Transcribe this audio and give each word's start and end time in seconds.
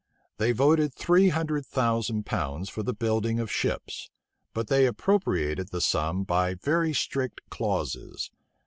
They 0.37 0.51
voted 0.51 0.95
three 0.95 1.29
hundred 1.29 1.63
thousand 1.63 2.25
pounds 2.25 2.69
for 2.69 2.81
the 2.81 2.91
building 2.95 3.39
of 3.39 3.51
ships; 3.51 4.09
but 4.51 4.65
they 4.65 4.87
appropriated 4.87 5.67
the 5.69 5.79
sum 5.79 6.23
by 6.23 6.55
very 6.55 6.91
strict 6.91 7.39
clauses. 7.51 8.31